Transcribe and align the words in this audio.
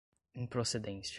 improcedência 0.33 1.09